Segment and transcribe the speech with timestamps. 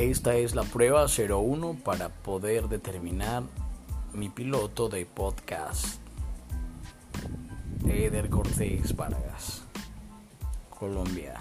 [0.00, 3.42] Esta es la prueba 01 para poder determinar
[4.14, 6.00] mi piloto de podcast.
[7.86, 9.62] Eder Cortés Vargas,
[10.70, 11.34] Colombia.